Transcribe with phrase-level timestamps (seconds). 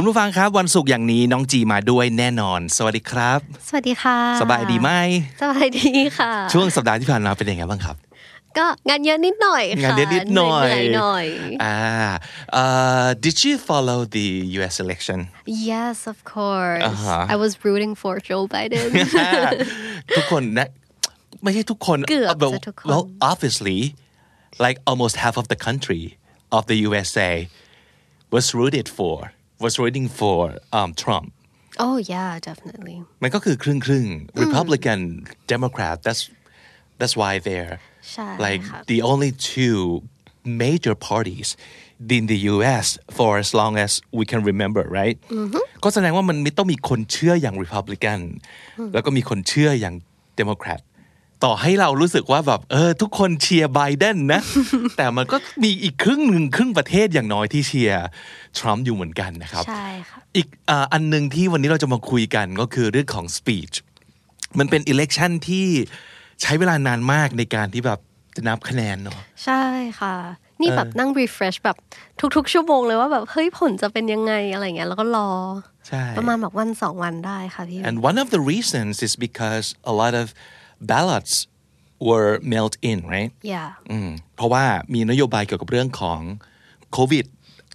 [0.00, 4.90] คุณผู้ฟังครับวันศุกร์อย่างนี้น้องจีมาด้วยแน่นอน สวัสดีครับ สวัสดีค่ะ สบายดีไหม
[5.42, 7.96] สบายดีค่ะ ช่วงสัปดาห์ที่ผ่านมาเป็นยังไงบ้างครับ
[8.58, 11.26] ก็งานเยอะนิดหน่อยค่ะงานเยอะนิดหน่อยเหนื่อยหน่อย
[11.64, 11.78] อ่า
[12.52, 12.64] เอ่
[13.04, 14.26] อ did you follow the
[14.58, 14.74] U.S.
[14.84, 15.18] election
[15.70, 18.88] yes of course อ่าฮะ I was rooting for Joe Biden
[20.16, 20.68] ทุกคนนะ
[21.42, 23.78] ไม่ใช่ทุกคนเกือบ but- จะทุกคน well obviously
[24.64, 26.02] like almost half of the country
[26.56, 27.32] of the USA
[28.34, 29.16] was rooted for
[29.63, 30.39] was rooting for
[30.79, 31.27] um, Trump
[31.85, 34.99] oh yeah definitely มันก็คือครึ่งครึ่งๆ Republican
[35.53, 36.21] Democrat that's
[36.99, 37.75] that's why they're
[38.13, 39.79] ใช่ like ค่ะ the only two
[40.63, 41.49] major parties
[42.17, 45.17] in the US for as long as we can remember right
[45.83, 48.21] ก็แสดงว่ามันมีต้องมีคนเชื่ออย่าง Republican
[48.93, 49.95] แล้วก็มีคนเชื่ออย่าง
[50.39, 50.81] Democrat
[51.44, 54.40] ต่อให้เรารู้สึกว่าแบบเออทุกคนเชียร์ไบเดนนะ
[54.96, 58.06] แต่มันก็มีอีกครึ่งหนึ่งครึ่งประเทศอย่างน้อยที่เชียร์
[58.58, 63.76] ทรัมป์อยู่เหมือนกันนะครับใช่ค่ะอีกอ่าอันหนึ่งที่วันนี้เราจะมาคุยกันก็คือเรื่องของ speech
[64.58, 65.66] มันเป็น election ที่
[66.42, 68.00] ใช้เวลานานมากในการที่แบบ
[68.36, 69.62] จะนับคะแนนเนาะใช่
[70.00, 70.16] ค่ะ
[70.60, 71.76] นี่แบบนั่ง refresh แบบ
[72.36, 75.30] ทุกๆ ชั่วโมงเลยว่าแบบเฮ้ยผลจะเป็นยังไงอะไรเงี้ยแล้วก็รอ
[75.88, 80.26] ใช่ประมาณแบบวันสองวันได้ค่ะพี่ and one of the reasons is because a lot of
[80.92, 81.34] ballots
[82.08, 86.20] were mailed in right yeah อืมเพราะว่ามีนโยบายเกี่ยวกับเรื่องของ
[86.92, 87.26] โควิด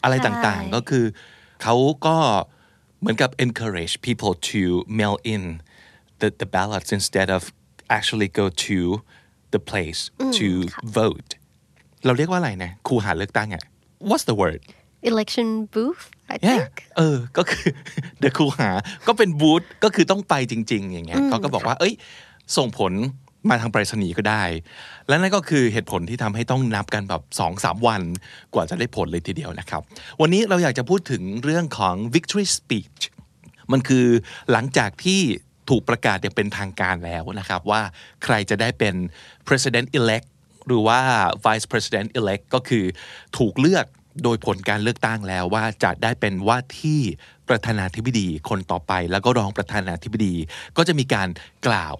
[0.03, 1.05] อะไรต่างๆ ก็คือ
[1.63, 2.17] เขาก็
[2.99, 4.61] เหมือนกับ encourage people to
[4.99, 5.41] mail in
[6.21, 7.41] the the ballots instead of
[7.97, 8.77] actually go to
[9.53, 10.01] the place
[10.37, 10.47] to
[10.99, 11.29] vote
[12.05, 13.63] เราเรียกว่าอะไรนะคูหาเลือกตั้งอะ
[14.09, 14.61] what's the word
[15.11, 16.03] election booth
[16.33, 17.69] I yeah think เออ ก็คือ
[18.23, 18.69] the คูหา
[19.07, 21.93] ก็เป็นบูธ ก็คือต้องไปจริง ๆ อย่างเงี้ยเขาก็บอกว่า เอ้ย
[22.57, 22.93] ส่งผล
[23.49, 24.43] มาทางไปรษณีย์ก็ได้
[25.07, 28.01] และนั่นก็คือเหตุผลที่ทำให้ต้องนับกันแบบสองสามวัน
[28.53, 29.81] กว่าจะได้ผลเลยทีเดียวนะครับ
[30.21, 33.01] วันนี้เราอยากจะพูดถึงเรื่องของ victory speech
[33.71, 34.07] มันคือ
[34.51, 35.21] หลังจากที่
[35.69, 37.81] ถูกประกาศอย่างเป็นทางการแล้วนะครับ ว่า
[38.23, 38.95] ใครจะได้เป็น
[39.47, 40.27] president elect
[40.67, 40.99] หรือว่า
[41.45, 42.85] vice president elect ก็คือ
[43.37, 43.85] ถูกเลือก
[44.23, 47.01] โดยผลการเลือกตั้งแล้วว่าจะได้เป็นว่าที่
[47.49, 50.35] ประธานาธิบดีคนต่อไป แล้วก็รองประธานาธิบดี
[50.77, 51.29] ก็จะมีการ
[51.67, 51.95] กล่าว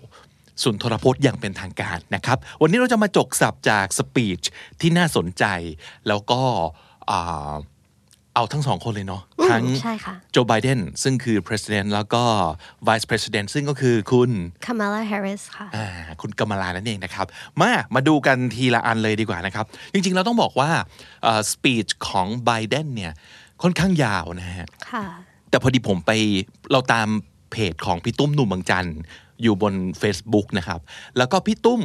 [0.64, 4.42] สุนทรพจน์อย่างเป็นทางการนะครับ วันนี้เราจะมาจกสับจากสปีช
[4.82, 5.46] ที่น่าสนใจ
[6.08, 6.42] แล้วก็
[7.10, 7.54] อ่า
[8.36, 12.24] เอาทั้งสองคนเลยเนาะอืมทั้งใช่ค่ะโจไบเดนซึ่งคือ president แล้วก็
[12.88, 14.32] vice president ซึ่งก็คือคุณ
[14.66, 15.88] Kamala Harris ค่ะอ่า
[16.22, 17.26] คุณกำมลานั่นเองนะครับ
[17.62, 20.70] มามาดูกันทีละอันเลยดีกว่านะครับ จริงๆเราต้องบอกว่า
[21.52, 23.14] สปีชของไบเดนเนี่ย
[23.64, 25.06] ค่อนข้างยาวนะฮะค่ะ
[25.50, 26.12] แต่พอดีผมไป
[26.72, 27.08] เราตาม
[27.52, 28.98] เพจของพี่ตุ้มหนุ่มบางจันทร์
[29.42, 30.80] อยู่บน Facebook นะครับ
[31.18, 31.82] แล้วก็พี่ตุ้ม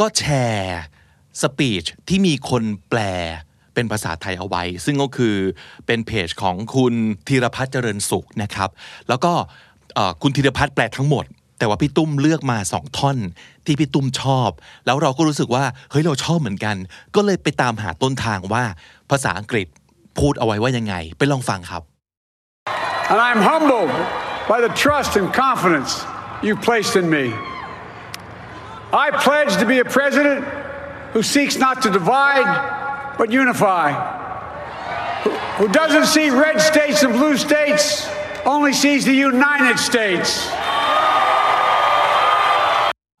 [0.00, 0.80] ก็แชร์
[1.42, 3.00] สปีชที่มีคนแปล
[3.74, 5.34] เป็นภาษาไทยเอาไว้ ซึ่งก็คือ
[5.86, 6.94] เป็นเพจของคุณ
[7.28, 8.70] ธีรพัฒน์เจริญสุขนะครับ
[9.08, 9.32] แล้วก็
[10.22, 11.24] คุณธีรพัฒน์แปลทั้งหมด
[11.58, 13.18] แต่ว่าพี่ตุ้มเลือกมาสองท่อน
[13.66, 14.50] ที่พี่ตุ้มชอบ
[14.86, 16.76] แล้วเราก็รู้สึกว่าเฮ้ยเราชอบเหมือนกัน
[17.14, 18.64] ก็เลยไปตามหาต้นทางว่า
[19.10, 19.66] ภาษาอังกฤษ
[20.18, 21.82] พูดเอาไว้ว่ายังไง ไปลองฟังครับ
[23.12, 23.92] And I'm humbled
[24.50, 25.92] by the trust and confidence
[26.45, 27.25] you've placed in me.
[28.93, 30.45] I pledge to be a president
[31.13, 32.49] who seeks not to divide,
[33.17, 33.87] but unify.
[35.23, 38.07] Who, who doesn't see red states and blue states,
[38.45, 40.29] only sees the United States.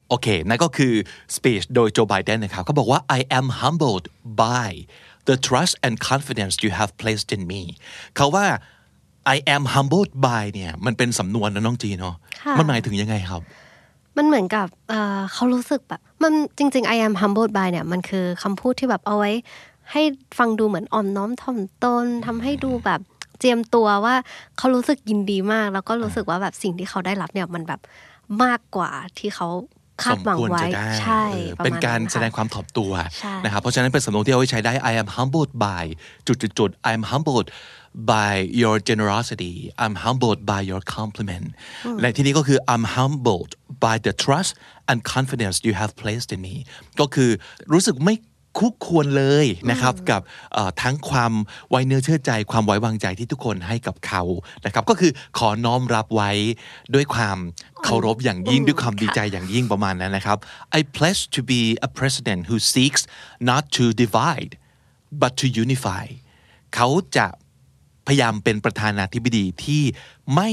[0.09, 0.93] โอเค นั่นก็คือ
[1.35, 4.05] speech โดยโจไบเดนนะครับเขาบอกว่า I am humbled
[4.43, 4.69] by
[5.29, 7.61] the trust and confidence you have placed in me
[8.15, 8.47] เขาว่า
[9.34, 13.42] I am humbled by เนี่ยมันเป็นสำนวนนะน้องจีเนาะค่ะมันหมายถึงยังไงครับ
[14.16, 19.32] มันเหมือนกับเอ่อเขารู้สึกแบบมันจริง ๆ I am humbled by เนี่ยมันคือคำพูดที่แบบเอาไว้
[19.92, 20.02] ให้
[20.38, 23.00] ฟังดูเหมือนอ่อนน้อมถ่อมตนทำให้ดูแบบ
[23.38, 24.14] เจียมตัวว่า
[24.58, 27.80] เขารู้สึกยินดีมาก แล้วก็รู้สึกว่าแบบสิ่งที่เขาได้รับเนี่ยมันแบบ
[28.42, 29.48] มากกว่าที่เขา
[30.02, 35.84] คาสดมหวังควรไว้จะได้ใช่เออประเป็นมณการค่ะแสดงความถ่อมตัวใช่นะครับเพราะฉะนั้นเป็นสำนวนที่เอาไว้ใช้ได้ I am humbled by
[36.26, 37.46] จุดจุดจุด I am humbled
[38.12, 38.32] by
[38.62, 41.46] your generosity I'm humbled by your compliment
[42.00, 43.52] และที่นี้ก็คือ I'm humbled
[43.84, 44.52] by the trust
[44.90, 46.54] and confidence you have placed in me
[47.00, 47.30] ก็คือ
[47.72, 48.14] รู้สึกไม่
[48.58, 50.20] คู่ควรเลยนะครับกับ
[50.52, 51.32] เอ่อทั้งความ
[51.70, 54.22] ไว้เนื้อเชื่อใจความไว้วางใจที่ทุกคนให้กับเขา
[54.66, 56.30] นะครับ ก็คือขอน้อมรับไว้
[56.94, 57.38] ด้วยความ
[57.84, 60.38] เคารพอย่างยิ่งด้วยความดีใจอย่างยิ่งประมาณนั้นนะครับ
[60.78, 63.02] I pledge to be a president who seeks
[63.50, 64.52] not to divide
[65.22, 66.04] but to unify
[66.74, 67.26] เขาจะ
[68.06, 69.82] พยายามเป็นประธานาธิบดีที่
[70.34, 70.48] ไม่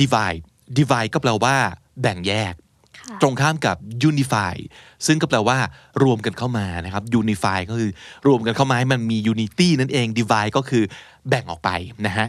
[0.00, 0.42] divide
[0.78, 1.56] divide ก็แปลว่า
[2.02, 2.54] แบ่งแยก
[2.98, 3.76] ค่ะตรงข้ามกับ
[4.08, 4.54] unify
[5.06, 5.58] ซึ่งก็แปลว่า
[6.02, 7.90] รวมกันเข้ามานะครับ unify ก็คือ
[8.26, 10.84] รวมกันเข้ามาให้มันมี unity นั่นเอง divide ก็คือ
[11.28, 11.70] แบ่งออกไป
[12.06, 12.28] นะฮะ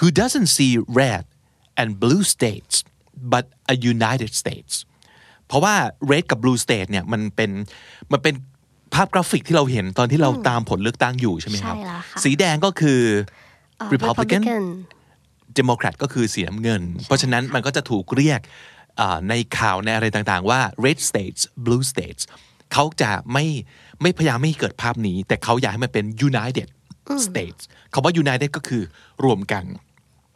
[0.00, 1.24] who doesn't see red
[1.80, 2.74] and blue states
[3.32, 4.74] but a united states
[5.46, 5.74] เพราะว่า
[6.10, 7.50] red กับ blue state เนี่ยมันเป็น
[8.12, 8.34] มันเป็น
[8.94, 13.22] ภาพกราฟิกที่เราเห็นตอนที่เราตามผลเลือกตั้งอยู่ใช่ไหมครับใช่แล้วค่ะสีแดงก็คือเอ่อ
[13.94, 14.64] Republican Republican
[15.54, 18.40] เดโมแครตก็คือสีน้ำเงิน เพราะฉะนั้นมันก็จะถูกเรียก
[19.00, 22.22] อ่าในข่าวในอะไรต่างๆว่า red states blue states
[22.72, 23.46] เขาจะไม่
[24.02, 26.68] ไม่พยายามไม่ให้เกิดภาพนี้ แต่เขาอยากให้มันเป็น united
[27.26, 27.62] states
[27.92, 28.82] คำว่า united ก็คือ
[29.24, 29.64] รวมกัน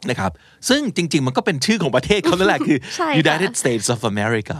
[0.09, 0.31] นะครับ
[0.69, 4.57] ซึ่งจริง ๆ มันก็เป็นชื่อของประเทศเขานั่นแหละคือใช่ค่ะ United States of America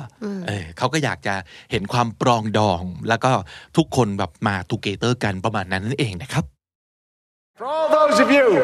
[0.48, 1.36] เออเขาก็อยากจะ
[1.72, 3.31] เห็นความปรองดอง แล้วก็
[3.78, 6.46] ทุกคนแบบมา together กันประมาณนั้นนั่นเองนะครับ
[7.59, 8.61] For all those of you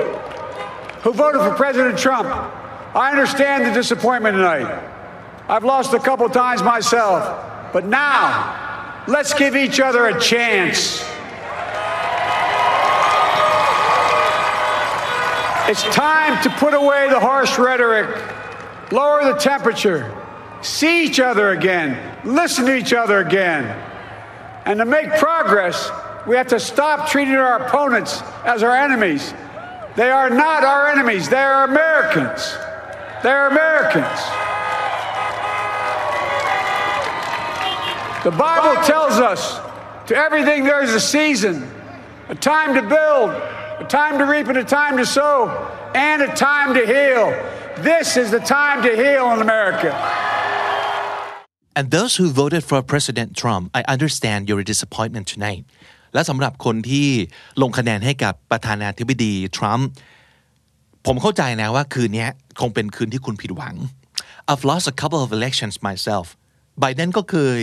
[1.03, 4.89] who voted for President Trump, I understand the disappointment tonight.
[5.50, 11.01] I've lost a couple times myself, but now let's give each other a chance.
[15.68, 18.07] It's time to put away the harsh rhetoric,
[18.94, 20.09] lower the temperature,
[20.62, 23.65] see each other again, listen to each other again.
[24.63, 25.92] And to make progress,
[26.27, 29.33] we have to stop treating our opponents as our enemies.
[29.95, 32.56] They are not our enemies, they are Americans.
[33.24, 34.19] They're Americans.
[38.24, 39.60] The Bible tells us
[40.07, 41.69] to everything there is a season,
[42.28, 45.50] a time to build, a time to reap, and a time to sow,
[45.94, 47.30] and a time to heal.
[47.83, 49.94] This is the time to heal in America.
[51.75, 55.66] And those who voted for President Trump I understand your disappointment tonight
[56.16, 57.08] และสำหรับคนที่
[57.62, 59.90] ลงคะแนนให้กับประธานาธิบดีทรัมป์
[61.06, 62.28] ผมเข้าใจนะว่าคืนนี้
[62.60, 63.76] คงเป็นคืนที่คุณผิดหวัง
[64.50, 66.28] I've lost a couple of elections myself
[66.80, 67.62] ไบเดนก็เคย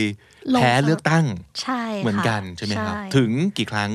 [0.54, 1.24] ลงแพ้เลือกตั้ง
[1.62, 3.90] ใช่ค่ะเหมือนกันใช่ไหมครับใช่ถึงกี่ครั้ง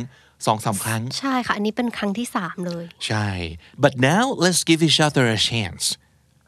[0.46, 3.28] สองสามครั้ง ใช่ค่ะ อันนี้เป็นครั้งที่สามเลย ใช่
[3.84, 5.86] but now let's give each other a chance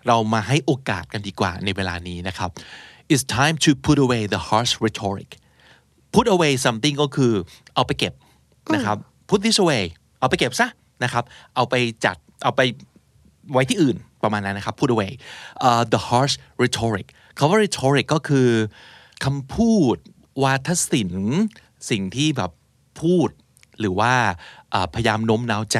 [0.07, 2.49] เรามาให้โอกาสกันดีกว่าในเวลานี้นะครับ
[3.11, 5.31] it's time to put away the harsh rhetoric
[6.15, 7.33] put away something ก็คือ
[7.75, 8.13] เอาไปเก็บ
[8.73, 8.97] นะครับ
[9.29, 9.83] put this away
[10.19, 10.67] เอาไปเก็บซะ
[11.03, 11.23] นะครับ
[11.55, 11.75] เอาไป
[12.05, 12.61] จัดเอาไป
[13.51, 15.11] ไว้ที่อื่นประมาณนั้นนะครับ put away
[15.67, 17.07] uh, the harsh rhetoric
[17.37, 18.49] คำว่า rhetoric ก็คือ
[19.25, 19.95] คำพูด
[20.43, 21.39] วาทศิลป์
[21.89, 22.51] สิ่งที่แบบ
[23.01, 23.29] พูด
[23.79, 24.13] หรือว่า
[24.71, 25.79] เอ่อพยายามโน้มน้าวใจ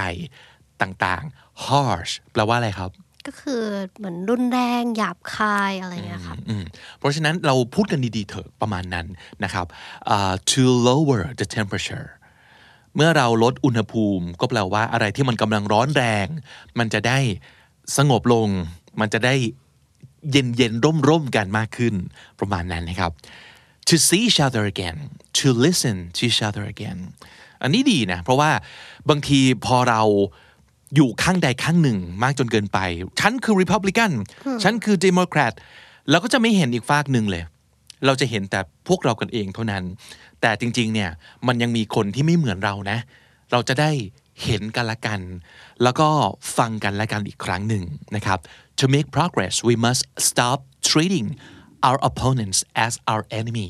[0.82, 2.92] ต่างๆ harsh แปลว่าอะไรครับ
[3.30, 3.64] ก็คือ
[3.98, 6.64] เหมือนรุนแรงหยาบคายอะไรเงี้ยค่ะอืม
[7.00, 9.08] เพราะฉะนั้นเราพูดกันดีๆเถอะประมาณนั้น
[9.44, 9.66] นะครับ
[10.10, 12.08] อ่า to lower the temperature
[12.96, 16.28] เมื่อเราลดอุณหภูมิก็แปลว่าอะไรที่มันกำลังร้อนแรง
[16.80, 17.20] มันจะได้
[17.98, 18.48] สงบลง
[19.00, 19.36] มันจะได้
[20.32, 21.96] เย็นเย็นร่มร่มๆกันมากขึ้น
[22.40, 23.12] ประมาณนั้นนะครับ
[23.90, 24.98] to see each other again
[25.40, 27.00] to listen to each other again
[27.62, 28.52] อันนี้ดีนะ เพราะว่า
[29.10, 30.04] บางทีพอเรา
[30.96, 32.80] อยู่ข้างใดข้างหนึ่งมากจนเกินไป
[33.20, 34.12] ฉันคือ Republican
[34.64, 35.54] ฉันคือ Democrat
[36.10, 37.44] เราก็จะไม่เห็นอีกฝากหนึ่งเลย
[38.06, 39.84] เราจะเห็นแต่พวกเรากันเองเท่านั้น
[40.42, 41.10] แต่จริง ๆ เนี่ย
[41.48, 42.98] มันยังมีคนที่ไม่เหมือนเรานะ
[43.52, 43.92] เราจะได้
[44.44, 45.20] เห็นกันละกัน
[45.84, 46.10] แล้วก็
[46.58, 47.84] ฟังกันละกันอีกครั้งหนึ่ง
[48.16, 48.40] นะครับ
[48.80, 50.58] to make progress we must stop
[50.90, 51.28] treating
[51.88, 53.68] our opponents as our enemy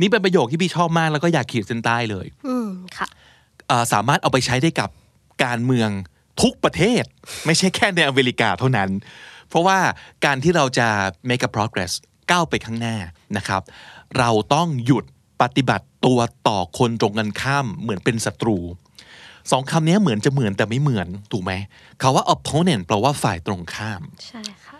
[0.00, 3.08] นี่เป็นประโยคที่พี่ชอบมากแล้วก็อยากขีดเส้นใต้เลย อืมค่ะ
[3.68, 4.90] เอ่อสามารถเอาไปใช้ได้กับ
[5.44, 5.90] การเมือง
[6.40, 7.04] ทุกประเทศ
[7.46, 8.90] ไม่ใช่แค่ในอเมริกาเท่านั้น
[9.48, 9.78] เพราะว่า
[10.24, 10.88] การที่เราจะ
[11.28, 11.92] make a progress
[12.30, 12.96] ก้าวไปข้างหน้า
[13.36, 13.62] นะครับ
[14.18, 15.04] เราต้องหยุด
[15.42, 18.58] ปฏิบัติตัวต่อคนตรงกันข้ามเหมือนเป็นศัตรู
[19.50, 21.52] สองคำนี้เหมือนจะเหมือนแต่ไม่เหมือน ถูกไหม
[22.00, 24.78] คาว่า opponent แปลว่าฝ่ายตรงข้าม ใช่ค่ะ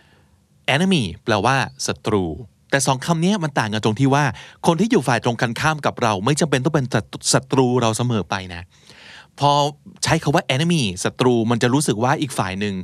[0.74, 1.56] enemy แปลว่า
[1.86, 2.24] ศัตรู
[2.70, 4.24] แต่สองคำนี้มันต่างกันตรงที่ว่า
[4.66, 6.86] คนที่อยู่ฝ่ายตรงกันข้ามกับเรา ไม่จำเป็นต้องเป็น
[7.32, 8.62] ศัตรูเราเสมอไปนะ
[9.40, 9.52] พอ
[10.04, 12.74] ใช้คาว่า enemy ศัตรูมันจะรู้สึกว่าอีกฝ่ายหนึ่ง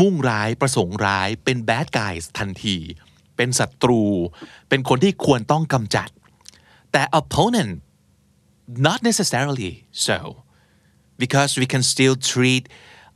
[0.00, 2.76] มุ่งร้ายประสงค์ร้ายเป็น bad guys ทันที
[3.36, 4.02] เป็นศัตรู
[4.68, 6.08] เป็นคนที่ควรต้องกำจัด
[6.92, 7.72] แต่ opponent
[8.86, 9.72] not necessarily
[10.06, 10.18] so
[11.22, 12.64] because we can still treat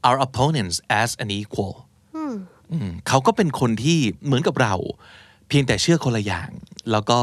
[0.07, 1.75] our opponents as an equal
[2.17, 4.75] อืมเขาก็เป็นคนที่เหมือนกับเรา
[5.49, 6.51] เพียงแต่เชื่อคนละอย่าง
[6.91, 7.21] แล้วก็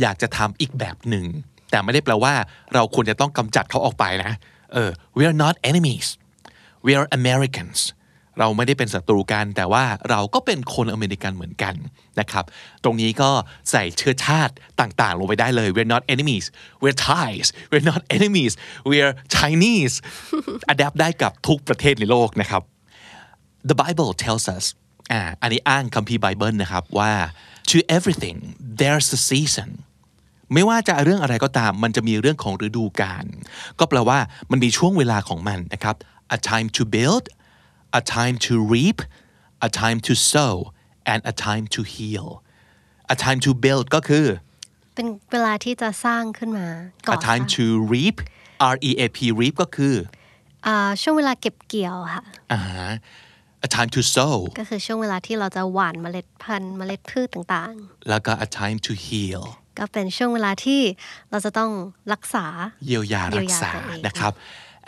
[0.00, 1.26] อยากจะทำอีกแบบหนึ่ง
[1.70, 2.34] แต่ไม่ได้แปลว่า
[2.74, 4.32] เราควรจะต้องกำจัดเขาออกไปนะ
[4.72, 6.06] เออ we are not enemies
[6.86, 7.78] we are Americans
[8.40, 11.74] เราไม่ได้เป็นศัตรูกัน แต่ว่าเราก็เป็นคนอเมริกันเหมือนกัน
[12.20, 12.44] นะครับ
[12.84, 13.30] ตรงนี้ก็
[13.70, 16.46] ใส่เชื้อชาติต่างๆ ลงไปได้เลย we're not enemies
[16.82, 18.52] we're Thais we're not enemies
[18.90, 19.94] we're Chinese
[20.72, 22.62] adapt ได้กับทุกประเทศในโลกนะครับ
[23.70, 24.64] the Bible tells us
[25.12, 27.12] อ่าอันนี้อ้างคัมภีร์ไบเบิลนะครับว่า
[27.70, 28.38] to everything
[28.80, 29.70] there's a season
[30.52, 33.24] ไม่ว่าจะเรื่องอะไรก็ตาม มันจะมีเรื่องของฤดูกาล
[33.78, 34.18] ก็แปลว่า
[34.50, 35.96] มันมีช่วงเวลาของมันนะครับ
[36.36, 37.24] a time to build
[38.00, 38.98] a time to reap
[39.66, 40.54] a time to sow
[41.12, 42.28] and a time to heal
[43.14, 44.26] a time to build ก็คือ
[44.94, 46.68] เป็นเวลาที่จะสร้างขึ้นมา
[47.06, 48.16] ก่อ a time to reap
[48.72, 49.94] R E A P reap ก็คือ
[50.66, 52.22] อ่าช่วงเวลาเก็บเกี่ยวค่ะ
[52.52, 52.60] อ่า
[53.66, 57.74] a time to sow ก็คือช่วงเวลาที่เราจะหว่านเมล็ดพันธุ์เมล็ดพืชต่าง
[58.08, 60.80] แล้วก็ a time to heal ๆ ก็เป็นช่วงเวลาที่
[61.30, 61.70] เราจะต้อง
[62.12, 62.46] รักษา
[62.86, 64.32] เยียวยารักษาเยียวยาตัวเองนะครับ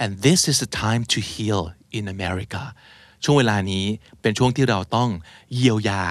[0.03, 1.63] and this is the time to heal
[1.99, 2.63] in America
[3.25, 3.85] ช่วงเวลานี้
[4.23, 5.09] เป็นช่วงที่เราต้อง
[5.55, 6.03] เยียวยา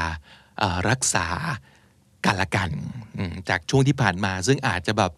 [0.60, 1.28] เอ่อรักษา
[2.26, 2.70] กันละกัน
[3.18, 5.12] อืมจากช่วงที่ผ่านมา ซึ่งอาจจะแบบ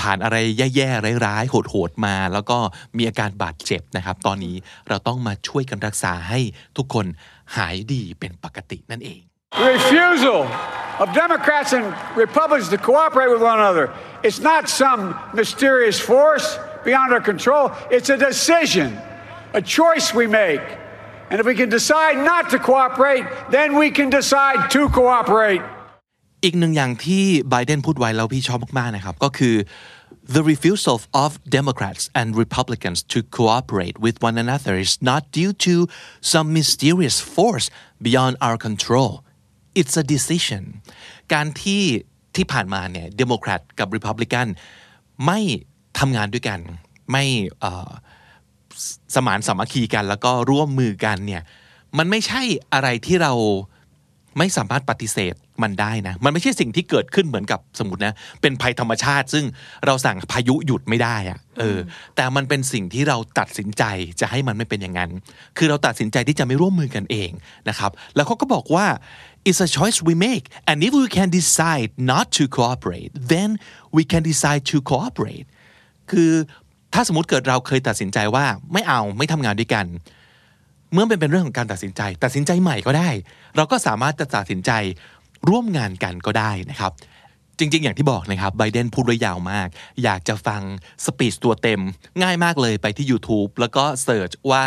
[0.00, 0.36] ผ่านอะไร
[0.74, 2.58] แย่ๆร้ายๆโหดๆมา แล้วก็
[2.96, 4.56] มีอาการบาดเจ็บนะครับ ตอนนี้
[4.88, 6.40] เราต้องมาช่วยกันรักษาให้
[6.76, 7.06] ทุกคน
[7.56, 9.20] หายดีเป็นปกตินั่นเอง
[9.58, 10.40] The refusal
[11.01, 11.85] of Democrats and
[12.25, 13.85] Republicans to cooperate with one another.
[14.27, 15.01] It's not some
[15.33, 16.47] mysterious force
[16.87, 17.63] beyond our control.
[17.95, 18.89] It's a decision,
[19.53, 20.65] a choice we make.
[21.29, 23.25] And if we can decide not to cooperate,
[23.57, 25.61] then we can decide to cooperate.
[26.45, 29.55] อีกหนึ่งอย่างที่ไบเดนพูดไว้แล้วพี่ชอบมาก ๆ นะครับ ก็คือ
[30.35, 35.73] the refusal of Democrats and Republicans to cooperate with one another is not due to
[36.31, 37.67] some mysterious force
[38.07, 39.11] beyond our control
[39.80, 40.64] It's a decision
[41.32, 41.82] การที่
[42.36, 44.46] ที่ผ่านมาเนี่ยเดโมแครตกับริพับลิกัน
[45.26, 45.38] ไม่
[45.98, 46.60] ทำงานด้วยกัน
[47.12, 47.24] ไม่
[49.14, 51.42] สมานสามัคคีกัน แล้วก็ร่วมมือกันเนี่ย
[51.98, 52.42] มันไม่ใช่
[52.72, 53.32] อะไรที่เรา
[54.38, 59.44] ไม่สามารถปฏิเสธมันได้นะ มันไม่ใช่สิ่งที่เกิดขึ้นเหมือนกับสมมตินะ เป็นภัยธรรมชาติ ซึ่ง
[59.86, 61.78] เราสั่งพายุหยุดไม่ได้อะเออ
[62.16, 63.82] แต่มันเป็นสิ่งที่เราตัดสินใจ
[64.20, 65.10] จะให้มันไม่เป็นอย่างนั้น
[65.58, 67.30] คือเราตัดสินใจที่จะไม่ร่วมมือกันเอง
[67.68, 68.86] นะครับ แล้วเขาก็บอกว่า
[69.48, 73.50] it's a choice we make and if we can decide not to cooperate then
[73.96, 75.46] we can decide to cooperate
[76.10, 76.32] คือ
[76.94, 79.86] ถ้าสมมติเกิดเราเคยตัดสินใจว่าไม่เอาไม่ทำงานด้วยกัน
[80.92, 83.10] เมื่อเป็นเป็นเรื่องของการตัดสินใจ ตัดสินใจใหม่ก็ได้
[83.56, 84.70] เราก็สามารถจะตัดสินใจ
[85.48, 86.92] ร่วมงานกันก็ได้นะครับ
[87.58, 89.68] จริง ๆ อย่างที่บอกนะครับไบเดนพูดไว้ยาวมาก
[90.02, 90.62] อยากจะฟัง
[91.04, 91.80] สปีชตัวเต็ม
[92.22, 94.64] ง่ายมากเลยไปที่ YouTube แล้วก็เสิร์ชว่า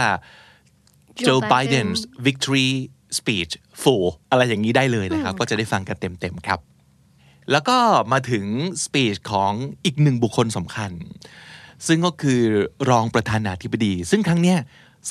[1.27, 2.69] Joe Joe Biden Biden's victory
[3.17, 6.60] speech full อะไรอย่างนี้ได้เลยนะครับ ก็จะได้ฟังกันเต็ม ๆ ครับ
[7.51, 7.77] แล้วก็
[8.12, 8.46] มาถึง
[8.84, 9.51] สปีชของ
[9.86, 10.91] อีกหนึ่งบุคคลสำคัญ
[11.88, 12.41] ซึ่งก็คือ
[12.89, 14.60] รองประธานาธิบดี ซึ่งครั้งเนี้ย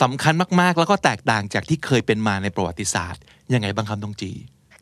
[0.03, 3.23] สำคัญมากๆ แล้วก็แตกต่างจากที่เคยเป็นมาในประวัติศาสตร์
[3.55, 4.33] ยังไงบ้างครับน้องจี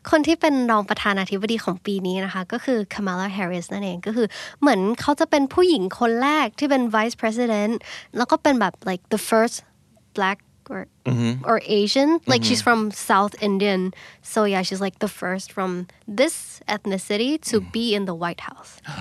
[0.09, 4.27] คนที่เป็นรองประธานาธิบดีของปีนี้นะคะ ก็คือ Kamala Harris นั่นเองก็คือ
[4.61, 7.73] เหมือนเขาจะเป็นผู้หญิงคนแรกที่เป็น vice president
[8.17, 9.55] แล้วก็เป็นแบบ like the first
[10.17, 10.37] black
[10.73, 10.81] or
[11.49, 13.81] or Asian like she's from South Indian
[14.33, 15.71] so yeah she's like the first from
[16.19, 16.35] this
[16.75, 18.95] ethnicity to be in the White House อ่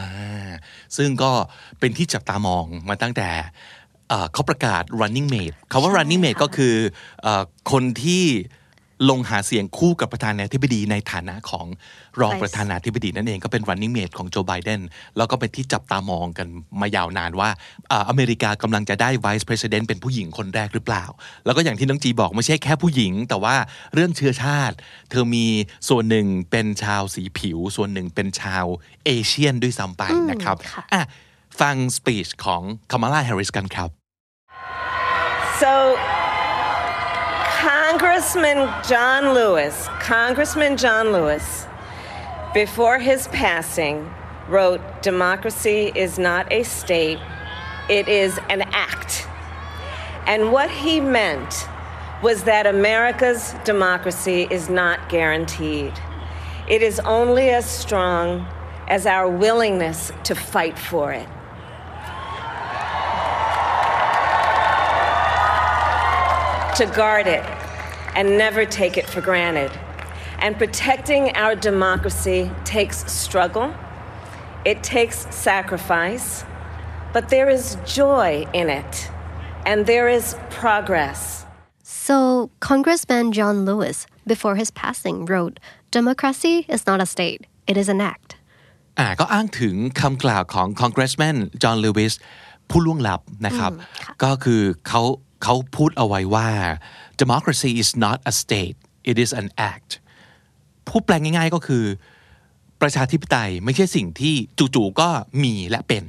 [0.46, 0.50] า
[0.96, 1.32] ซึ่งก็
[1.80, 3.28] เป็นที่จับตามองมาตั้งแต่
[4.08, 6.74] เอ่อเขาประกาศ running mate คาว่า running mate ก็คือ
[7.22, 7.42] เออ
[7.72, 8.24] คนที่
[9.10, 11.66] ลงหาเสียงคู่กับประธานาธิบดีในฐานะของ
[12.20, 14.80] รอง Vice ประธานาธิบดีนั่นเองก็เป็น running mate ของโจไบเดน
[15.16, 16.48] แล้วก็เป็นที่จับตามองกัน
[16.80, 17.50] มายาวนานว่า
[17.90, 21.04] อ่าอเมริกากำลังจะได้ vice president เป็นผู้หญิงคนแรกหรือเปล่า
[21.44, 23.56] แล้วก็อย่างที่น้องจีบอกไม่ใช่แค่ผู้หญิง แต่ว่า
[23.94, 24.76] เรื่องเชื้อชาติ
[25.10, 25.46] เธอมี
[25.88, 28.64] ส่วนหนึ่งเป็นชาวสีผิว ส่วนหนึ่งเป็นชาว
[29.04, 31.02] เอเชียนด้วยซ้ำไปนะครับค่ะอะ
[31.60, 33.90] ฟังสปีชของคามาลาแฮร์ริสกันครับ
[35.62, 35.72] So,
[37.98, 41.66] Congressman John Lewis, Congressman John Lewis,
[42.52, 44.12] before his passing,
[44.50, 47.18] wrote Democracy is not a state,
[47.88, 49.26] it is an act.
[50.26, 51.66] And what he meant
[52.22, 55.94] was that America's democracy is not guaranteed.
[56.68, 58.46] It is only as strong
[58.88, 61.26] as our willingness to fight for it.
[66.76, 67.42] to guard it
[68.15, 69.71] and never take it for granted.
[70.39, 73.73] And protecting our democracy takes struggle,
[74.65, 76.43] it takes sacrifice,
[77.13, 79.09] but there is joy in it,
[79.65, 81.45] and there is progress.
[81.83, 85.59] So, Congressman John Lewis, before his passing, wrote
[85.91, 88.35] Democracy is not a state, it is an act.
[88.99, 92.13] อ่าก็อ้างถึงคำกล่าวของ Congressman John Lewis
[92.69, 93.71] ผู้ล่วงลับนะครับ
[94.23, 95.01] ก็คือเขา
[95.42, 96.48] เขาพูดเอาไว้ว่า
[97.22, 98.76] democracy is not a state
[99.10, 99.90] it is an act
[100.88, 101.84] พูดแปลงง่ายๆก็คือ
[102.82, 104.34] ประชาธิปไตยไม่ใช่สิ่งที่
[104.74, 105.08] จู่ๆก็
[105.44, 106.04] มีและเป็น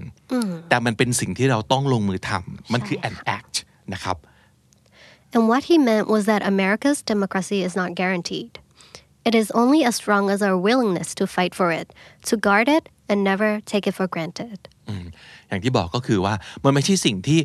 [0.69, 3.55] แต่มันเป็นสิ่งที่เราต้องลงมือทำมันคือ an act
[3.93, 4.17] นะครับ
[5.33, 8.53] And what he meant was that America's democracy is not guaranteed.
[9.29, 11.87] It is only as strong as our willingness to fight for it,
[12.29, 14.59] to guard it, and never take it for granted.
[15.47, 17.39] อย่างที่บอกก็คือว่ามันไม่ใช่สิ่งที่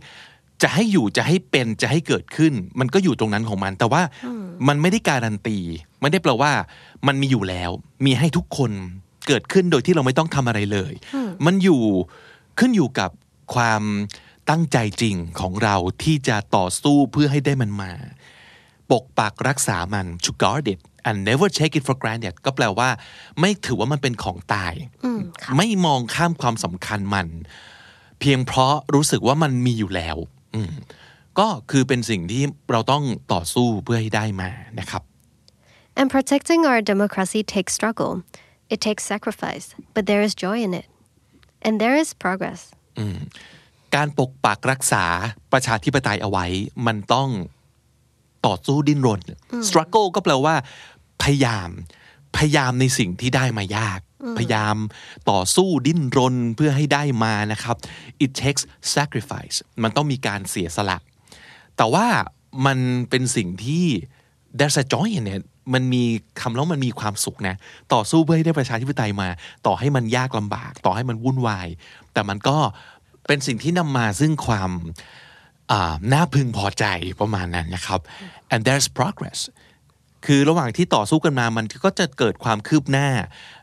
[0.62, 4.02] จะให้อยู่จะให้เป็นจะให้เกิดขึ้น มันก็อยู่ตรงนั้นของมัน แต่ว่า
[4.68, 5.58] มันไม่ได้การันตี
[6.00, 6.52] ไม่ได้แปลว่า
[7.06, 7.70] มันมีอยู่แล้ว
[8.04, 8.70] มีให้ทุกคน
[9.28, 10.92] เกิดขึ้นโดยที่เราไม่ต้องทำอะไรเลย
[11.46, 11.82] มันอยู่
[12.58, 13.10] ขึ้นอยู่กับ
[13.54, 13.82] ความ
[14.50, 17.92] ตั้งใจจริงของเราที่จะต่อสู้เพื่อให้ได้มันมา
[18.90, 22.88] ปกปักรักษามัน to guard it and never take it for granted ก็แปลว่า
[23.40, 24.74] ไม่ถือว่ามันเป็นของตาย
[25.56, 27.28] ไม่มองข้ามความสำคัญมัน
[28.20, 30.41] เพียงเพราะรู้สึกว่ามันมีอยู่แล้วอืม
[31.38, 32.42] ก็คือเป็นสิ่งที่
[32.72, 35.02] เราต้องต่อสู้เพื่อให้ได้มานะครับ
[35.98, 38.12] And protecting our democracy takes struggle.
[38.74, 40.86] It takes sacrifice, but there is joy in it.
[41.66, 42.60] And there is progress.
[43.94, 45.04] การปกปักรักษา
[45.52, 46.46] ประชาธิปไตยเอาไว้
[46.86, 47.28] มันต้อง
[48.46, 49.20] ต่อสู้ดิ้นรน
[49.68, 50.54] struggle ก็แปลว่า
[51.22, 51.68] พยายาม
[52.36, 54.00] พยายามในสิ่งที่ได้มายาก
[54.38, 54.76] พยายาม
[55.30, 57.76] ต่อสู้ดิ้นรนเพื่อให้ได้มานะครับ
[58.24, 58.62] it takes
[58.94, 60.98] sacrifice มันต้องมีการเสียสละ
[61.76, 62.06] แต่ว่า
[62.66, 62.78] มัน
[63.10, 63.86] เป็นสิ่งที่
[64.58, 65.42] there's a joy in it
[65.74, 66.04] มันมี
[66.40, 67.56] คำแล้วมันมีความสุขนะ
[67.92, 69.28] ต่อสู้เพื่อให้ได้ประชาธิปไตยมา
[69.66, 71.68] ต่อให้มันยากลำบาก ต่อให้มันวุ่นวาย
[72.12, 72.56] แต่มันก็
[73.26, 74.70] เป็นสิ่งที่นำมาซึ่งความ
[76.12, 76.84] น่าพึงพอใจ
[77.20, 78.00] ประมาณนั้นนะครับ
[78.52, 79.40] and there's progress
[80.26, 83.08] คือระหว่างที่ต่อสู้กันมามันก็จะเกิดความคืบหน้า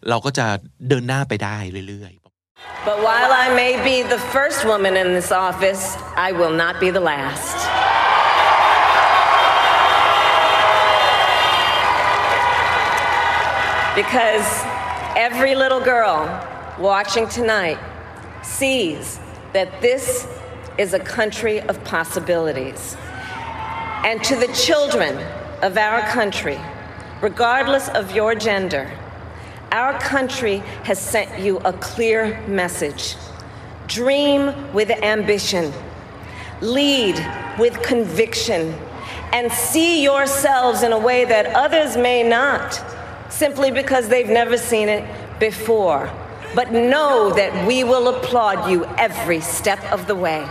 [0.09, 0.47] เราก็จะ
[0.89, 1.57] เดินหน้าไปได้
[1.89, 2.29] เรื่อยๆ
[2.89, 5.83] But while I may be the first woman in this office,
[6.27, 7.57] I will not be the last.
[14.01, 14.47] Because
[15.15, 16.17] every little girl
[16.79, 17.79] watching tonight
[18.43, 19.19] sees
[19.53, 20.27] that this
[20.77, 22.95] is a country of possibilities.
[24.03, 25.13] And to the children
[25.61, 26.59] of our country,
[27.21, 28.89] regardless of your gender,
[29.71, 33.15] our country has sent you a clear message.
[33.87, 35.71] Dream with ambition,
[36.61, 37.15] lead
[37.59, 38.73] with conviction,
[39.31, 42.81] and see yourselves in a way that others may not,
[43.29, 45.07] simply because they've never seen it
[45.39, 46.09] before.
[46.55, 50.47] But know that we will applaud you every step of the way.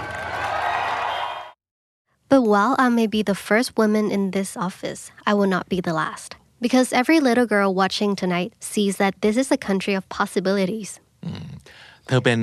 [2.30, 5.80] But while I may be the first woman in this office, I will not be
[5.88, 6.36] the last.
[6.66, 10.92] Because every little girl watching tonight sees that this is a country of possibilities.
[12.08, 12.40] เธอเป็น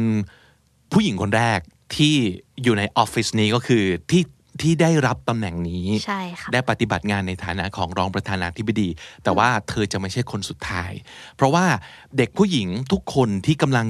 [0.92, 1.60] ผู้หญิงคนแรก
[1.96, 2.14] ที่
[2.62, 4.22] อยู่ในออฟฟิศนี้ก็คือที่
[4.61, 8.89] ที่ได้รับตำแหน่งนี้ใช่ค่ะได้ปฏิบัติงานในฐานะของรองประธานาธิบดี
[9.23, 10.91] แต่ว่าเธอจะไม่ใช่คนสุดท้าย
[11.35, 11.65] เพราะว่า
[12.17, 13.87] เด็กผู้หญิงทุกคนที่กำลัง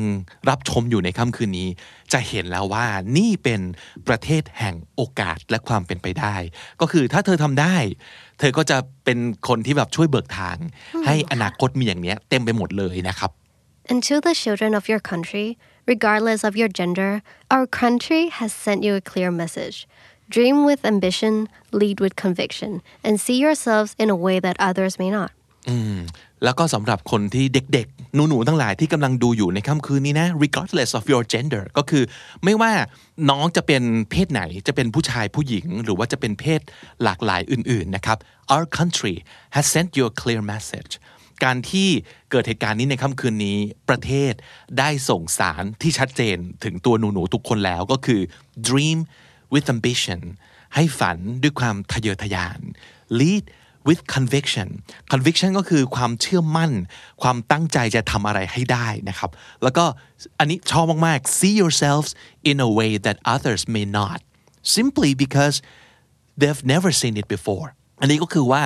[0.49, 1.69] รับชมอยู่ในค่ำคืนนี้
[2.13, 2.85] จะเห็นแล้วว่า
[3.17, 3.61] นี่เป็น
[4.07, 6.35] ประเทศแห่งโอกาสและความเป็นไปได้
[6.81, 7.75] ก็คือถ้าเธอทำได้
[8.39, 10.57] เธอก็จะเป็นคนที่แบบช่วยเบิกทาง
[11.05, 13.31] ให้อนาคตมีอย่างเนี้ยเต็มไปหมดเลยนะครับ
[13.91, 15.47] And to the children of your country,
[15.93, 17.11] regardless of your gender,
[17.55, 19.77] our country has sent you a clear message.
[20.29, 25.11] Dream with ambition, lead with conviction, and see yourselves in a way that others may
[25.17, 25.31] not.
[26.43, 32.03] แล้วก็สำหรับคนที่เด็กๆ หนูๆ ทั้งหลายที่กำลังดูอยู่ในค่ำคืนนี้นะ regardless of your gender ก็คือ
[32.43, 32.71] ไม่ว่า
[33.29, 36.61] น้องจะเป็นเพศไหน จะเป็นผู้ชายผู้หญิง หรือว่าจะเป็นเพศ
[37.03, 38.17] หลากหลายอื่นๆ นะครับ
[38.53, 39.15] our country
[39.55, 40.93] has sent you a clear message
[41.43, 41.89] การที่
[42.31, 43.57] เกิดเหตุการณ์นี้ในค่ำคืนนี้
[43.89, 44.33] ประเทศ
[44.79, 48.21] ได้ส่งสารที่ชัดเจนถึงตัวหนูๆ ทุกคนแล้วก็คือ
[48.67, 48.99] dream
[49.55, 50.21] with ambition
[50.75, 52.59] ให้ฝันด้วยความทะเยอทะยาน
[53.19, 53.43] lead
[53.87, 54.69] with conviction
[55.11, 56.71] conviction ก็คือความเชื่อมั่น
[57.21, 59.31] ความตั้งใจจะทำอะไรให้ได้นะครับ
[59.63, 59.85] แล้วก็
[60.39, 62.09] อันนี้ชอบมากๆ see yourselves
[62.49, 64.19] in a way that others may not
[64.75, 65.55] simply because
[66.39, 68.61] they've never seen it before อันนี้ก็คือว่า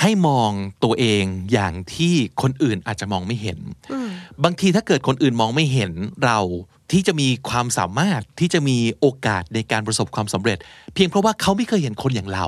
[0.00, 0.50] ให้มอง
[0.84, 3.58] ตัวเองอย่างที่คนอื่นอาจจะมองไม่เห็น
[4.44, 5.92] บางทีถ้าเกิดคนอื่นมองไม่เห็น
[6.24, 6.38] เรา
[6.92, 10.58] ที่จะมีความสามารถที่จะมีโอกาสในการประสบความสำเร็จ
[10.94, 12.46] เพียงเพราะว่าเขาไม่เคยเห็นคนอย่างเรา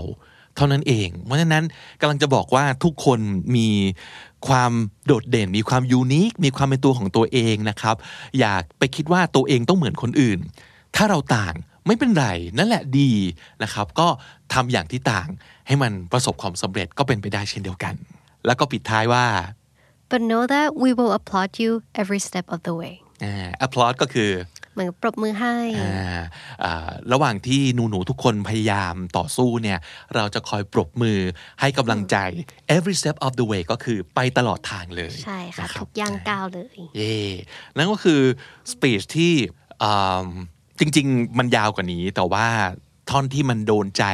[0.56, 1.64] เท่านั้นเอง เพราะฉะนั้น
[2.00, 3.20] กำลังจะบอกว่าทุกคน
[3.56, 3.68] มี
[4.48, 4.72] ความ
[5.06, 7.96] โดดเด่น มีความยูนิคมีความเป็นตัวของตัวเองนะครับ
[8.40, 10.38] อยากไปคิดว่าตัวเองต้องเหมือนคนอื่น
[10.96, 11.54] ถ้าเราต่าง
[11.88, 12.26] ไม่เป็นไร
[12.58, 13.10] นั่นแหละดี
[13.62, 14.08] นะครับ ก็
[14.54, 15.28] ทำอย่างที่ต่าง
[15.66, 17.94] ให้มันประสบความสำเร็จก็เป็นไปได้เช่นเดียวกัน
[18.46, 19.26] แล้วก็ปิดท้ายว่า
[20.10, 21.70] But know that we will applaud you
[22.02, 22.94] every step of the way.
[23.24, 24.30] อ่า applaud ก็คือ
[24.74, 26.20] เหมือนปรบมือให้อ่า
[26.64, 29.78] อ่าระหว่างที่หนูๆทุกคนพยายามต่อสู้เนี่ย
[30.14, 31.18] เราจะคอยปรบมือ
[31.60, 32.16] ให้กำลังใจ
[32.76, 37.18] every step of the way ก็คือไปตลอดทางเลย ใช่ค่ะนรับทุกย่างก้าวเลย เย่
[37.76, 38.20] นั่นก็คือ
[38.72, 39.34] สปีชที่
[39.82, 40.26] อ่า
[40.80, 42.46] จริง ๆ มันยาวกว่านี้ แต่ว่า
[43.10, 44.04] ท่อนที่มันโดนใจ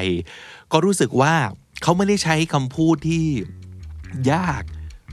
[0.72, 1.34] ก็รู้สึกว่า
[1.82, 3.24] เขาไม่ได้ใช้คำพูดที่
[4.32, 4.62] ยาก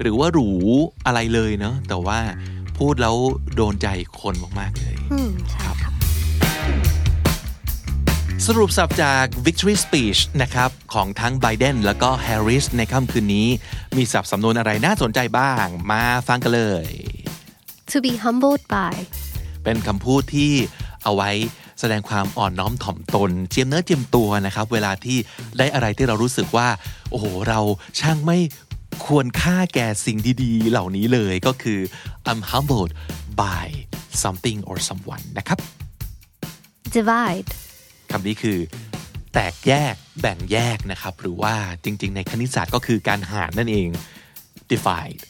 [0.02, 0.50] หรือว่าหรู
[1.06, 2.20] อะไรเลยเนาะแต่ว่า
[2.78, 3.16] พูดแล้ว
[3.56, 3.88] โดนใจ
[4.22, 5.92] คนมากๆเลยอืมใช่ค่ะ
[8.48, 13.48] สรุปสับจาก Victory Speech นะครับ ของทั้งไบเดนแล้วก็แฮร์ริสในค่ำคืนนี้
[13.98, 16.88] มีสับสำนวนอะไรน่าสนใจบ้าง มาฟังกันเลย
[17.92, 18.96] to be humbled by
[19.64, 20.54] เป็นคำพูดที่
[21.04, 21.32] เอาไว้
[21.80, 25.18] แสดงความอ่อนน้อมถ่อมตน เจียมเนื้อเจียมตัวนะครับ เวลาที่
[25.58, 26.68] ได้อะไรที่เรารู้สึกว่า
[27.10, 27.60] โอ้โห เรา
[28.00, 28.40] ช่างไม่
[29.06, 31.80] ควรค่าแก่สิ่งดีๆ เหล่านี้เลยก็คือ
[32.30, 32.92] I'm humbled
[33.42, 33.66] by
[34.24, 35.60] something or someone นะครับ
[36.96, 37.50] divide
[38.12, 38.58] คำนี้คือ
[39.34, 43.88] แตกแยกแบ่งแยกนะครับ หรือว่าจริง ๆ ในคณิตศาสตร์ก็คือการหารนั่นเอง
[44.72, 45.22] divide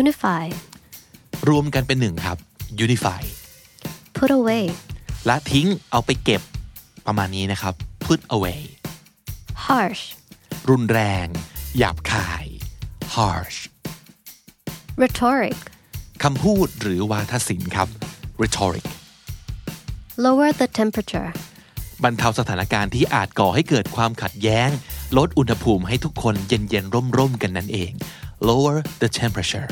[0.00, 0.44] unify
[1.48, 2.38] รวมกันเป็นหนึ่งครับ
[2.84, 3.22] unify
[4.18, 4.64] put away
[5.28, 6.42] ละทิ้งเอาไปเก็บ
[7.06, 8.60] ประมาณนี้นะครับ put away
[9.66, 10.02] harsh
[10.70, 11.26] รุนแรง
[11.78, 12.44] หยาบคาย
[13.16, 13.58] harsh
[15.02, 15.58] rhetoric
[16.22, 17.88] คำพูดหรือวาทศิลป์ครับ
[18.42, 18.86] rhetoric
[20.24, 21.28] lower the temperature
[22.02, 24.70] บรรเทาสถานการณ์ที่อาจก่อให้เกิดความขัดแย้ง
[25.18, 27.92] ลดอุณหภูมิให้ทุกคนเย็นๆร่มๆกันนั่นเอง
[28.48, 29.68] lower the temperature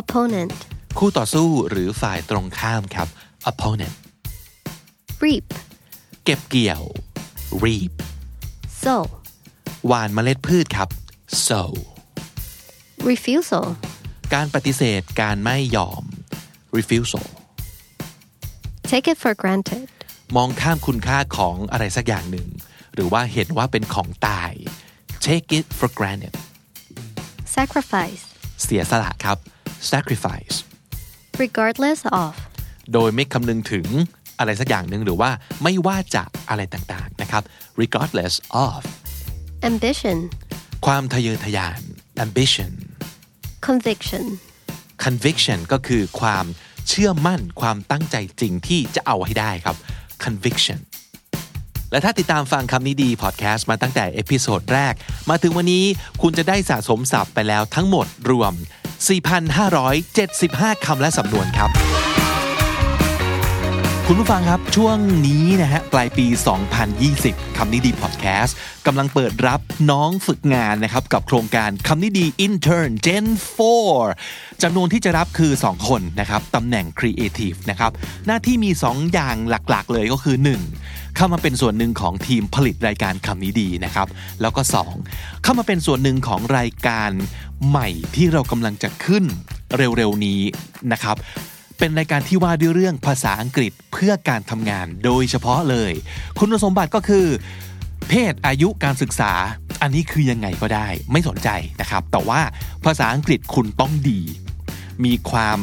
[0.00, 0.56] opponent
[1.02, 3.08] คู่ต่อสู้หรือฝ่ายตรงข้ามครับ
[3.50, 3.96] opponent
[5.24, 5.46] reap
[6.24, 6.82] เก็บเกี่ยว
[7.64, 7.92] reap
[8.82, 9.04] sow
[9.86, 10.88] หว่านเมล็ดพืชครับ
[11.46, 11.70] sow
[13.10, 13.66] refusal
[14.34, 16.02] การปฏิเสธการไม่ยอม
[16.76, 17.26] refusal
[18.90, 19.88] take it for granted
[20.36, 22.48] มองข้ามคุณค่าของอะไรสักอย่างหนึ่ง
[22.94, 24.52] หรือว่าเห็นว่าเป็นของตาย
[25.26, 26.34] take it for granted
[27.56, 28.24] sacrifice
[28.62, 29.38] เสียสละครับ
[29.90, 30.56] sacrifice
[31.44, 32.32] regardless of
[32.92, 33.86] โดยไม่คำนึงถึง
[34.38, 35.30] อะไรสักอย่างหนึ่งหรือว่า
[35.62, 37.42] ไม่ว่าจะอะไรต่างๆนะครับ
[37.82, 38.34] regardless
[38.66, 38.78] of
[39.70, 40.18] ambition
[40.86, 41.80] ความทะเยอทะยาน
[42.24, 42.72] ambition
[43.66, 44.24] conviction
[45.04, 46.46] conviction ก็คือความ
[46.88, 49.76] เชื่อมั่นความตั้งใจจริงที่จะเอาให้ได้ครับ
[50.24, 50.78] conviction
[51.90, 54.94] และถ้าติดตามฟังคำนี้ดีพอดแคสต์มาตั้งแต่ episode แรก
[55.30, 55.84] มาถึงวันนี้
[56.22, 58.52] คุณจะได้สะสมศัพท์ไปแล้วทั้งหมดรวม
[58.96, 61.70] 4,575 คำและสำนวนครับ
[64.08, 66.26] คุณผู้ฟังครับช่วงนี้นะฮะปลายปี
[66.92, 68.56] 2020 คำนี้ดีพอดแคสต์
[68.86, 73.26] กำลังเปิดรับน้องฝึกงานนะครับ กับโครงการคำนี้ดี Intern Gen
[73.96, 77.92] 4จำนวนที่จะรับคือ 2 คนนะครับตำแหน่ง Creative นะครับ
[78.26, 80.36] หน้าที่มี 2 อย่างหลักๆ เลยก็คือ
[80.76, 81.16] 1.
[81.16, 84.06] เข้ามาเป็นส่วนหนึ่งของทีมผลิตรายการคำนี้ดีนะครับ
[84.40, 84.62] แล้วก็
[85.02, 85.42] 2.
[85.42, 87.10] เข้ามาเป็นส่วนหนึ่งของรายการ
[87.68, 89.24] ใหม่ที่เรากำลังจะขึ้น
[89.76, 90.40] เร็วๆนี้
[90.92, 91.16] นะครับ
[91.78, 95.92] เป็นรายการที่ว่าด้วยเรื่องภาษาอังกฤษเพื่อการทำงานโดยเฉพาะเลย
[96.38, 97.26] คุณสมบัติก็คือ
[98.08, 99.32] เพศอายุการศึกษา
[99.82, 101.48] อันนี้คือยังไงก็ได้ ไม่สนใจ
[101.80, 102.40] นะครับ แต่ว่า
[102.84, 104.20] ภาษาอังกฤษคุณต้องดี
[105.04, 105.60] มีความ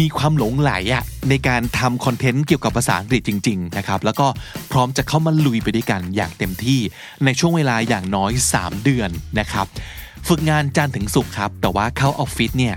[0.00, 4.26] มีความหลงไหลอะในการทำคอนเทนต์เกี่ยวกับภาษาอังกฤษจริงๆนะครับแล้วก็
[4.72, 6.80] พร้อมจะเข้ามาลุยไปด้วยกันอย่างเต็มที่
[7.24, 9.10] ในช่วงเวลาอย่างน้อย 3 เดือน
[9.40, 9.66] นะครับ
[10.28, 12.74] ฝึกงานจันทร์ถึงศุกร์ครับ แต่ว่าเข้าออฟฟิศเนี่ย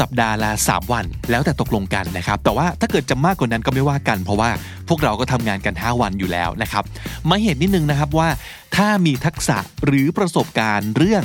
[0.00, 4.50] สัปดาห์ละ 3 วัน แล้วแต่ตกลงกันนะครับ แต่ว่าถ้าเกิดจะมากกว่านั้นก็ไม่ว่ากัน เพราะว่า
[4.88, 6.84] พวกเราก็ทำงานกัน 5 วันอยู่แล้วนะครับ
[7.30, 8.28] มาเห็นนิดนึงนะครับว่า
[8.76, 11.24] ถ้ามีทักษะหรือประสบการณ์เรื่อง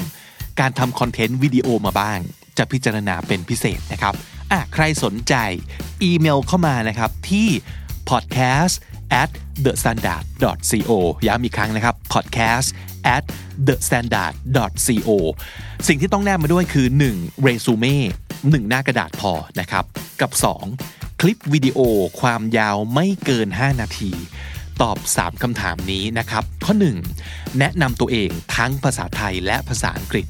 [0.59, 2.19] การทำคอนเทนต์วิดีโอมาบ้าง
[2.57, 4.13] จะพิจารณาเป็นพิเศษนะครับ
[4.51, 5.33] อะใครสนใจ
[6.03, 7.47] อีเมลเข้ามานะครับที่
[8.09, 8.75] podcast
[9.21, 9.29] at
[9.65, 10.23] the standard
[10.69, 10.91] co
[11.27, 12.67] ย้ำอีกครั้งนะครับ podcast
[13.15, 13.23] at
[13.67, 14.33] the standard
[14.85, 15.09] co
[15.87, 17.41] สิ่งที่ต้องแนบมาด้วยคือ 1.
[17.41, 17.97] เรซูเม่
[18.33, 19.85] 1หน้ากระดาษพอนะครับ
[20.21, 20.31] กับ
[20.75, 21.19] 2.
[21.19, 21.79] คลิปวิดีโอ
[22.19, 24.11] ความยาวไม่เกิน 5 นาที
[24.81, 26.73] ตอบ 3คำถามนี้นะครับ ข้อ
[27.17, 27.57] 1.
[27.59, 30.27] แนะนำตัวเองทั้งภาษาไทยและภาษาอังกฤษ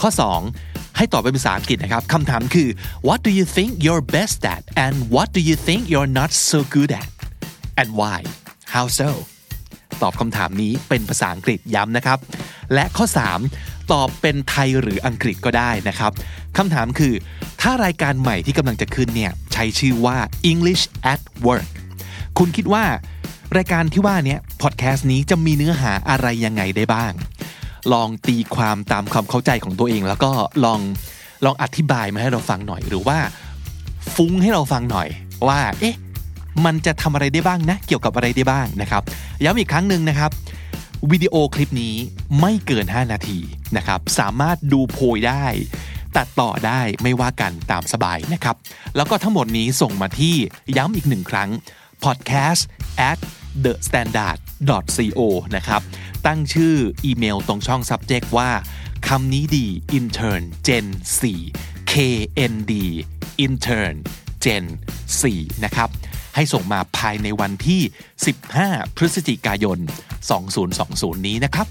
[0.00, 0.10] ข้อ
[0.52, 0.96] 2.
[0.96, 2.68] ให้ตอบเป็นภาษาอังกฤษนะครับคำถามคือ
[3.08, 6.58] what do you think you're best at and what do you think you're not so
[6.74, 7.10] good at
[7.80, 8.18] and why
[8.74, 9.10] how so
[10.02, 12.18] ตอบคำถามนี้เป็นภาษาอังกฤษย้ำนะครับ
[12.74, 13.06] และข้อ
[13.48, 16.12] 3 ตอบเป็นไทยหรืออังกฤษก็ได้นะครับ
[16.56, 17.14] คำถามคือ
[17.60, 20.16] ถ้ารายการใหม่ที่กำลังจะขึ้นเนี่ยใช้ชื่อว่า
[20.50, 21.68] English at Work
[22.38, 22.84] คุณคิดว่า
[23.56, 27.12] รายการที่ว่านี้พอดแคสต์นี้จะมีเนื้อหาอะไรยังไงได้บ้าง
[27.92, 30.30] ลองตีความตามความเข้าใจของตัวเอง แล้วก็
[30.64, 30.80] ลอง
[31.44, 33.18] ลองอธิบายมาให้เราฟังหน่อยหรือว่า
[34.14, 35.08] ฟุ้งให้เราฟังหน่อย
[35.48, 35.96] ว่า เอ๊ะ
[36.64, 39.02] มันจะทำอะไรได้บ้างนะ เกี่ยวกับอะไรได้บ้างนะครับ
[39.44, 40.30] ย้ำอีกครั้งหนึ่งนะครับ
[41.10, 41.94] วิดีโอคลิปนี้
[42.40, 43.38] ไม่เกิน 5 นาที
[43.76, 45.44] นะครับ สามารถดูโพยได้
[46.16, 48.56] ตัดต่อได้ไม่ว่ากันตามสบายนะครับ
[48.96, 50.36] แล้วก็ทั้งหมดนี้ส่งมาที่
[50.76, 51.50] ย้ำอีกหนึ่งครั้ง
[52.04, 52.62] podcast
[53.10, 53.18] at
[53.64, 54.38] the standard
[54.96, 55.20] co
[55.56, 55.82] นะครับ
[56.26, 58.50] ตั้งชื่ออีเมลตรงช่อง subject ว่า
[59.08, 59.66] คำนี้ดี
[59.98, 60.86] intern gen
[61.40, 62.72] 4 knd
[63.44, 63.96] intern
[64.44, 64.64] gen
[65.20, 65.88] 4นะครับ
[66.34, 67.80] ให้ส่งมาภายในวันที่
[68.38, 69.78] 15 พฤศจิกายน
[70.52, 71.66] 2020 นี้นะครับ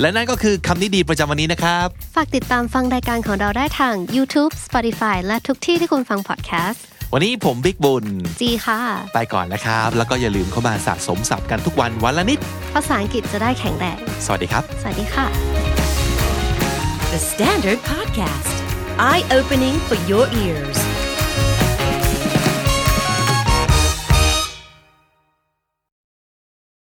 [0.00, 8.04] และนั่นก็คือคำนี้ดีประจำวันนี้นะครับ ฝากติดตามฟังรายการของเราได้ทาง YouTube Spotify และทุกที่ที่คุณฟังพอดแคสต์วันนี้ผมบิ๊กบุญ
[8.40, 8.80] จีค่ะ
[9.14, 12.38] ไปก่อนนะครับ แล้วก็อย่าลืมเข้ามาสะสมศัพท์กันทุกวันวันละนิด
[12.74, 15.26] ภาษาอังกฤษจะได้แข็งแรง สวัสดีครับ สวัสดีค่ะ
[17.12, 18.56] The Standard Podcast,
[18.98, 20.95] eye opening for your ears.